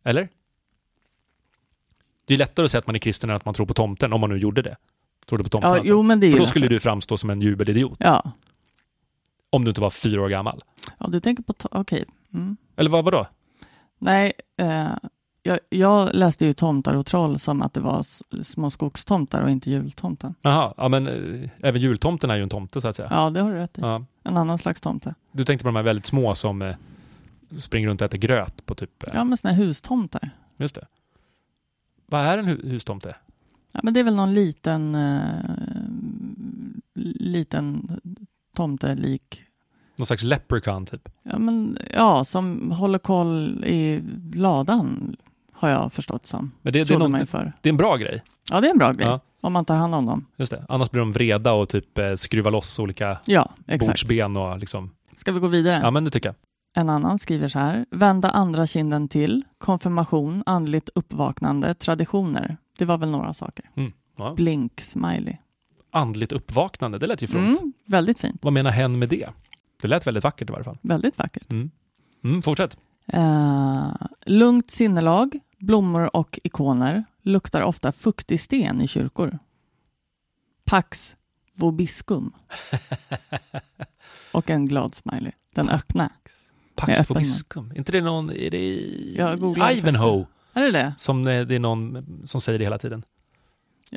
[0.03, 0.29] Eller?
[2.25, 4.13] Det är lättare att säga att man är kristen än att man tror på tomten,
[4.13, 4.75] om man nu gjorde det.
[5.29, 5.91] Tror du på tomten ja, alltså?
[5.91, 6.75] jo, men det är För då skulle lättare.
[6.75, 8.32] du framstå som en jubelidiot, Ja.
[9.49, 10.60] om du inte var fyra år gammal.
[10.98, 11.54] Ja, du tänker på...
[11.72, 12.06] Okej.
[12.34, 12.58] Mm.
[12.76, 13.28] Eller vad, vadå?
[14.00, 14.88] Nej, eh,
[15.43, 18.04] jag, jag läste ju Tomtar och troll som att det var
[18.43, 20.36] små skogstomtar och inte jultomten.
[20.41, 23.08] Jaha, ja men eh, även jultomten är ju en tomte så att säga.
[23.12, 23.82] Ja, det har du rätt i.
[23.82, 24.06] Ja.
[24.24, 25.15] En annan slags tomte.
[25.32, 26.76] Du tänkte på de här väldigt små som eh,
[27.60, 29.04] springer runt och äter gröt på typ...
[29.04, 30.30] Eh, Ja, men såna här hustomtar.
[30.58, 30.88] Just det.
[32.06, 33.15] Vad är en hu- hustomte?
[33.72, 35.22] Ja, men det är väl någon liten, eh,
[37.19, 38.00] liten
[38.56, 39.43] tomte lik.
[39.95, 41.10] Någon slags leprechaun typ?
[41.23, 44.01] Ja, men, ja, som håller koll i
[44.34, 45.15] ladan
[45.53, 46.51] har jag förstått som.
[46.62, 47.53] Men det, det, är någon, det, för.
[47.62, 48.23] det är en bra grej.
[48.51, 49.08] Ja, det är en bra grej.
[49.08, 49.19] Ja.
[49.41, 50.25] Om man tar hand om dem.
[50.38, 50.65] Just det.
[50.69, 53.89] Annars blir de vreda och typ eh, skruvar loss olika Ja, exakt.
[53.89, 54.91] bordsben och liksom...
[55.15, 55.79] Ska vi gå vidare?
[55.84, 56.36] Ja, men det tycker jag.
[56.75, 57.86] En annan skriver så här.
[57.91, 62.58] Vända andra kinden till, konfirmation, andligt uppvaknande, traditioner.
[62.77, 63.65] Det var väl några saker.
[64.17, 64.34] Ja.
[64.34, 65.36] Blink, smiley.
[65.91, 67.60] Andligt uppvaknande, det lät ju fromt.
[67.60, 68.39] Mm, väldigt fint.
[68.41, 69.29] Vad menar hen med det?
[69.84, 70.78] Det lät väldigt vackert i varje fall.
[70.82, 71.52] Väldigt vackert.
[71.52, 71.72] Mm.
[72.24, 72.78] Mm, fortsätt.
[73.08, 73.93] Eh,
[74.26, 77.04] lugnt sinnelag, blommor och ikoner.
[77.22, 79.39] Luktar ofta fuktig sten i kyrkor.
[80.65, 81.15] Pax
[81.56, 82.32] vobiscum.
[84.32, 85.32] och en glad smiley.
[85.56, 86.10] Den öppna.
[86.76, 87.72] Pax vobiscum.
[87.76, 88.30] inte det någon...
[88.30, 89.17] Är det i-
[89.78, 90.26] Ivanhoe?
[90.54, 90.93] Är det det?
[90.98, 93.04] Som eh, det är någon som säger det hela tiden.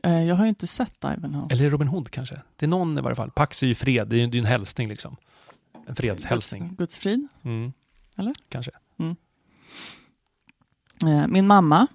[0.02, 1.46] Eh, jag har ju inte sett Ivanhoe.
[1.50, 2.40] Eller Robin Hood kanske?
[2.56, 3.30] Det är någon i varje fall.
[3.30, 5.16] Pax är ju fred, är det är ju en hälsning liksom.
[5.88, 6.62] En fredshälsning.
[6.62, 7.28] Guds, Guds frid.
[7.44, 7.72] Mm.
[8.18, 8.32] Eller?
[8.48, 8.70] Kanske.
[11.06, 11.86] Eh, min mamma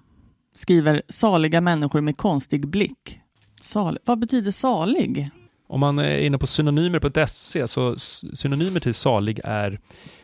[0.53, 3.19] skriver saliga människor med konstig blick.
[3.61, 5.29] Sal Vad betyder salig?
[5.67, 9.79] Om man är inne på synonymer.se så s- synonymer till salig är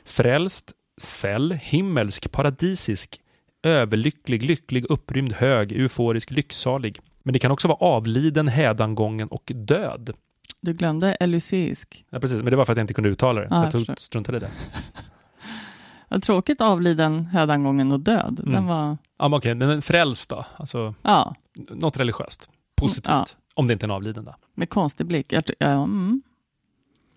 [0.06, 3.22] frälst, säll, himmelsk, paradisisk,
[3.64, 7.00] överlycklig, lycklig, upprymd, hög, euforisk, lycksalig.
[7.24, 10.14] Men det kan också vara avliden, hädangången och död.
[10.62, 12.06] Du glömde elyseisk.
[12.10, 13.82] Ja, precis, men det var för att jag inte kunde uttala det, Ja, så jag
[13.82, 14.50] jag tog, struntade i det.
[16.10, 18.40] Vad tråkigt avliden, hädangången och död.
[18.40, 18.54] Mm.
[18.54, 20.46] Den var, Ja, men okej, men frälst då?
[20.58, 21.36] Alltså, ja,
[21.70, 22.50] något religiöst.
[22.76, 23.08] Positivt.
[23.10, 23.26] Ja.
[23.54, 24.36] Om det inte är en avliden då.
[24.54, 25.34] med konstig blick.
[25.34, 26.22] Jag, ja, mm.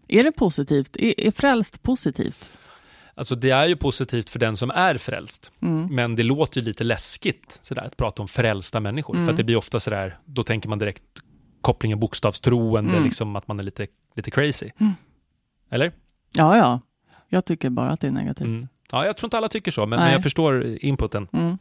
[0.09, 0.97] Är det positivt?
[0.97, 2.51] Är, är frälst positivt?
[3.15, 5.53] Alltså det är ju positivt för den som är frälst.
[5.63, 5.95] Mm.
[5.95, 9.15] Men det låter ju lite läskigt sådär, att prata om frälsta människor.
[9.15, 9.27] Mm.
[9.27, 11.03] För att det blir ofta sådär, då tänker man direkt
[11.61, 13.05] kopplingen bokstavstroende, Mm.
[13.05, 14.71] liksom att man är lite, lite crazy.
[14.79, 14.93] Mm.
[15.71, 15.93] Eller?
[16.37, 16.81] Ja, ja.
[17.29, 18.47] Jag tycker bara att det är negativt.
[18.47, 18.69] Mm.
[18.93, 21.29] Ja, jag tror inte alla tycker så, men, men jag förstår inputen.
[21.33, 21.59] Mm.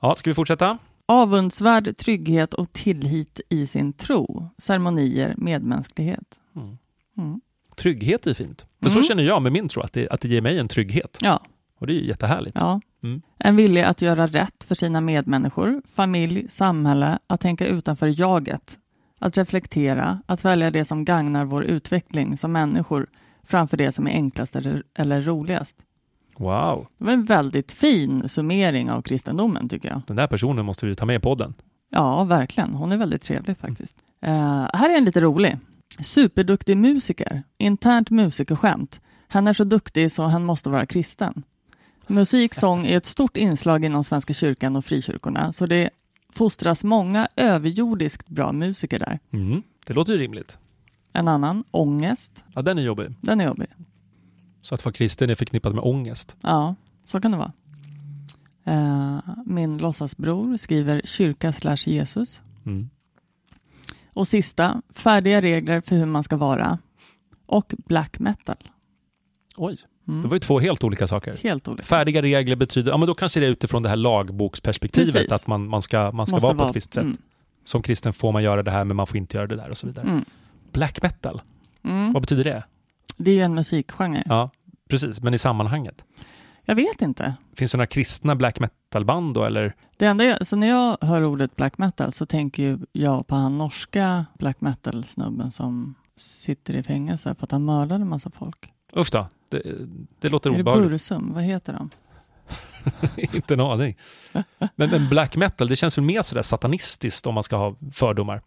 [0.00, 0.78] Ja, ska vi fortsätta?
[1.06, 4.48] Avundsvärd trygghet och tillit i sin tro.
[4.58, 6.40] Ceremonier, medmänsklighet.
[6.56, 6.78] Mm.
[7.18, 7.40] Mm.
[7.76, 8.66] Trygghet är fint.
[8.82, 11.18] För så känner jag med min tro, att det, att det ger mig en trygghet.
[11.20, 11.40] Ja,
[11.78, 12.56] Och det är ju jättehärligt.
[12.60, 12.80] ja.
[13.04, 13.22] Mm.
[13.38, 18.78] En vilja att göra rätt för sina medmänniskor, familj, samhälle, att tänka utanför jaget,
[19.18, 23.06] att reflektera, att välja det som gagnar vår utveckling som människor
[23.42, 25.76] framför det som är enklast eller, eller roligast.
[26.38, 30.02] Wow, Det var en väldigt fin summering av kristendomen tycker jag.
[30.06, 31.54] den där personen måste vi ta med i podden.
[31.90, 32.74] Ja, verkligen.
[32.74, 33.96] Hon är väldigt trevlig faktiskt.
[34.22, 35.56] Eh, här är en lite rolig.
[36.00, 37.42] Superduktig musiker.
[37.58, 39.00] Internt musikerskämt.
[39.28, 41.42] Han är så duktig så han måste vara kristen.
[42.08, 45.90] Musik, sång är ett stort inslag inom Svenska kyrkan och frikyrkorna, så det
[46.32, 49.18] fostras många överjordiskt bra musiker där.
[49.30, 49.62] Mm.
[49.86, 50.58] Det låter ju rimligt.
[51.12, 52.44] En annan, ångest.
[52.54, 53.14] Ja, den är jobbig.
[53.20, 53.66] Den är jobbig.
[54.62, 56.36] Så att vara kristen är förknippat med ångest.
[56.40, 57.52] Ja, så kan det vara.
[58.64, 62.42] Eh, min låtsasbror skriver kyrka slash Jesus.
[62.66, 62.90] Mm.
[64.12, 66.78] Och sista, färdiga regler för hur man ska vara.
[67.46, 68.70] Och black metal.
[69.56, 70.22] Oj, Mm.
[70.22, 71.38] det var ju två helt olika saker.
[71.42, 71.82] Helt olika.
[71.84, 75.32] Färdiga regler betyder, ja men då kanske det är utifrån det här lagboksperspektivet, Precis.
[75.32, 77.04] att man, man ska, man ska Måste vara på ett visst sätt.
[77.04, 77.16] Mm.
[77.64, 79.76] Som kristen får man göra det här, men man får inte göra det där och
[79.76, 80.06] så vidare.
[80.08, 80.24] Mm.
[80.72, 81.42] Black metal,
[81.84, 82.12] Mm.
[82.12, 82.64] vad betyder det?
[83.16, 84.22] Det är ju en musikgenre.
[84.26, 84.50] Ja,
[84.88, 86.04] precis, men i sammanhanget.
[86.64, 87.34] Jag vet inte.
[87.56, 89.74] Finns det några kristna black metal-band då eller?
[89.96, 93.58] Det enda jag, så när jag hör ordet black metal så tänker jag på han
[93.58, 98.72] norska black metal-snubben som sitter i fängelse för att han mördade en massa folk.
[98.96, 99.62] Usch då, det,
[100.18, 100.90] det låter Är det obehagligt.
[100.90, 101.32] Bursum?
[101.32, 101.90] Vad heter de?
[103.36, 103.96] Inte en aning.
[104.58, 108.42] Men, men black metal, det känns väl mer sådär satanistiskt om man ska ha fördomar.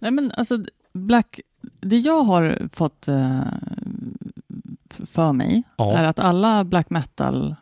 [0.00, 1.40] Nej men alltså, black,
[1.80, 3.08] det jag har fått
[4.90, 5.92] f- för mig Ja.
[5.96, 7.54] är att alla black metal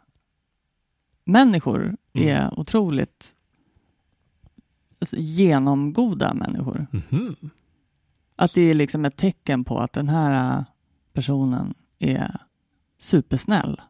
[1.24, 2.28] människor Mm.
[2.28, 3.34] är otroligt
[5.00, 6.86] alltså, genomgoda människor.
[6.90, 7.36] Mhm.
[8.36, 10.64] Att det är liksom ett tecken på att den här
[11.12, 12.36] personen är
[12.98, 13.80] supersnäll.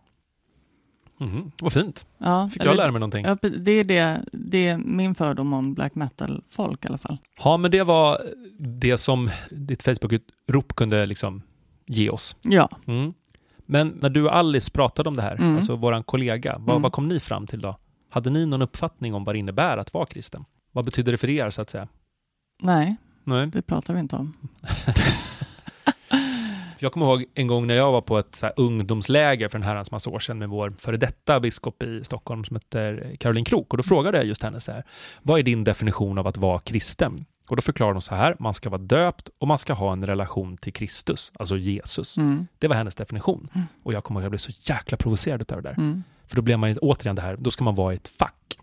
[1.20, 1.52] Mhm.
[1.60, 2.06] Vad fint.
[2.18, 3.24] Ja, Fick jag lära mig någonting.
[3.24, 7.18] Ja, det, är det, det är min fördom om black metal-folk i alla fall.
[7.44, 8.20] Ja, men det var
[8.58, 11.42] det som ditt Facebook-rop kunde liksom
[11.86, 12.36] ge oss.
[12.42, 13.12] Ja, Mm.
[13.70, 15.56] Men när du och Alice pratade om det här, Mm.
[15.56, 16.82] alltså våran kollega, vad, Mm.
[16.82, 17.78] vad kom ni fram till då?
[18.10, 20.44] Hade ni någon uppfattning om vad det innebär att vara kristen?
[20.72, 21.88] Vad betyder det för er så att säga?
[22.62, 23.46] nej, Nej.
[23.46, 24.36] det pratar vi inte om.
[26.80, 29.90] Jag kommer ihåg en gång när jag var på ett så ungdomsläger för en herrans
[29.90, 33.72] massa år sedan med vår före detta biskop i Stockholm som heter Caroline Krook.
[33.72, 34.84] Och då frågade jag just henne så här,
[35.22, 37.24] vad är din definition av att vara kristen?
[37.48, 40.06] Och då förklarade hon så här, man ska vara döpt och man ska ha en
[40.06, 42.18] relation till Kristus, alltså Jesus.
[42.18, 42.46] Mm.
[42.58, 43.48] Det var hennes definition.
[43.54, 43.66] Mm.
[43.82, 45.78] Och jag kommer ihåg att jag blev så jäkla provocerad av det där.
[45.78, 46.02] Mm.
[46.26, 48.58] För då blev man återigen det här, då ska man vara i ett fack.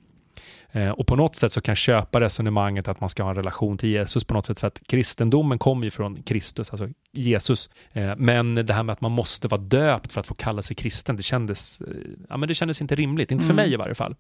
[0.76, 3.36] Eh, och på något sätt så kan jag köpa resonemanget att man ska ha en
[3.36, 7.70] relation till Jesus på något sätt för att kristendomen kommer ju från Kristus, alltså Jesus.
[7.94, 10.76] Eh, men det här med att man måste vara döpt för att få kalla sig
[10.76, 11.88] kristen, det kändes, eh,
[12.30, 13.64] ja, men det kändes inte rimligt, inte för Mm.
[13.66, 14.16] mig i varje fall.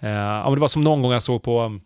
[0.00, 1.80] Ja, men det var som någon gång jag såg på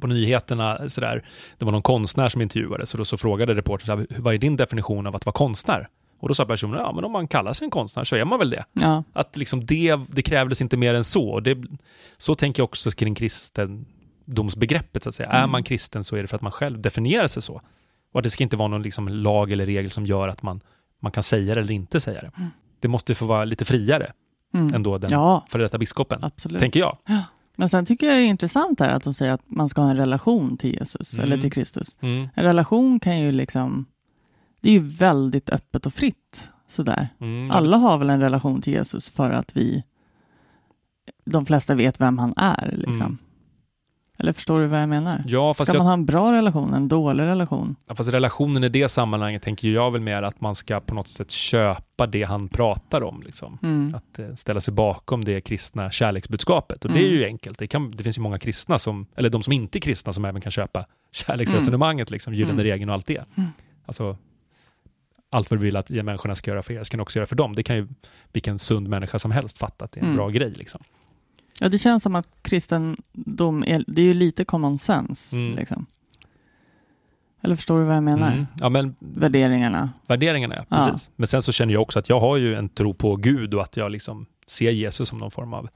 [0.00, 1.24] på nyheterna sådär,
[1.58, 5.06] det var någon konstnär som intervjuades och då så frågade reportern vad är din definition
[5.06, 5.88] av att vara konstnär?
[6.22, 8.38] Och då sa personen, ja men om man kallar sig en konstnär så är man
[8.38, 8.64] väl det.
[8.72, 11.40] Ja, Att liksom det, det krävdes inte mer än så.
[11.40, 11.58] Det,
[12.18, 15.28] så tänker jag också kring kristendomsbegreppet, så att säga.
[15.28, 15.50] Är Mm.
[15.50, 17.60] man kristen så är det för att man själv definierar sig så.
[18.12, 20.60] Och att det ska inte vara någon liksom lag eller regel som gör att man,
[21.00, 22.30] man kan säga det eller inte säga det.
[22.36, 22.50] Mm.
[22.80, 24.12] Det måste få vara lite friare
[24.54, 24.74] mm.
[24.74, 26.60] än då den ja före detta biskopen, absolut.
[26.60, 26.98] tänker jag.
[27.56, 29.90] Men sen tycker jag det är intressant här att de säger att man ska ha
[29.90, 31.24] en relation till Jesus Mm.
[31.24, 31.96] eller till Kristus.
[32.00, 32.28] Mm.
[32.34, 33.86] En relation kan ju liksom,
[34.62, 37.08] det är ju väldigt öppet och fritt sådär.
[37.20, 37.50] Mm.
[37.50, 39.82] Alla har väl en relation till Jesus för att vi,
[41.24, 43.06] de flesta vet vem han är liksom.
[43.06, 43.18] Mm.
[44.18, 45.24] Eller förstår du vad jag menar?
[45.26, 47.76] Ja, Ska jag man ha en bra relation, en dålig relation?
[47.86, 51.08] Ja, Fast relationen i det sammanhanget tänker jag väl mer att man ska på något
[51.08, 53.22] sätt köpa det han pratar om.
[53.22, 53.58] Liksom.
[53.62, 53.94] Mm.
[53.94, 56.84] Att eh, ställa sig bakom det kristna kärleksbudskapet.
[56.84, 57.14] Och det är Mm.
[57.18, 57.58] ju enkelt.
[57.58, 60.24] Det, kan, det finns ju många kristna, som, eller de som inte är kristna, som
[60.24, 62.64] även kan köpa kärleksresonemanget, liksom, gyllene Mm.
[62.64, 63.24] regeln och allt det.
[63.36, 63.50] Mm.
[63.86, 64.16] Alltså,
[65.32, 67.36] allt vad du vill att människorna ska göra för er ska ni också göra för
[67.36, 67.54] dem.
[67.54, 67.88] Det kan ju
[68.32, 70.16] vilken sund människa som helst fatta att det är en Mm.
[70.16, 70.50] bra grej.
[70.50, 70.80] Liksom.
[71.60, 75.36] Ja, det känns som att kristendom är, det är ju lite common sense.
[75.36, 75.56] Mm.
[75.56, 75.86] Liksom.
[77.42, 78.32] Eller förstår du vad jag menar?
[78.32, 78.46] Mm.
[78.60, 79.90] Ja, men Värderingarna.
[80.06, 80.64] värderingarna, ja.
[80.68, 80.76] Ja.
[80.76, 81.10] Precis.
[81.16, 83.62] Men sen så känner jag också att jag har ju en tro på Gud och
[83.62, 85.68] att jag liksom ser Jesus som någon form av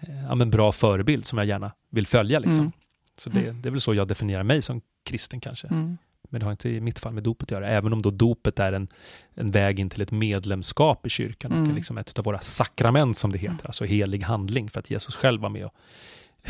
[0.00, 2.38] eh, ja, men bra förebild som jag gärna vill följa.
[2.38, 2.58] Liksom.
[2.60, 2.72] Mm.
[3.18, 5.66] Så det, det är väl så jag definierar mig som kristen kanske.
[5.66, 5.98] Mm.
[6.30, 8.58] Men det har inte i mitt fall med dopet att göra, även om då dopet
[8.58, 8.88] är en,
[9.34, 11.74] en väg in till ett medlemskap i kyrkan och Mm.
[11.74, 13.62] liksom ett av våra sakrament som det heter, Mm.
[13.66, 15.74] alltså helig handling för att Jesus själv var med och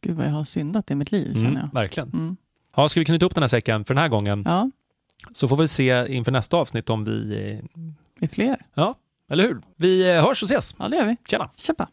[0.00, 1.80] Gud vad jag har syndat i mitt liv känner mm, jag.
[1.80, 2.08] verkligen.
[2.08, 2.36] Mm.
[2.76, 4.70] Ja, ska vi knyta upp den här säcken för den här gången Ja,
[5.32, 7.34] så får vi se inför nästa avsnitt om vi...
[8.20, 8.56] eh, är fler.
[8.74, 8.94] Ja,
[9.28, 9.60] eller hur?
[9.76, 10.76] Vi eh, hörs och ses.
[10.78, 11.16] Ja, det gör vi.
[11.28, 11.50] Tjena!
[11.56, 11.88] Köpa.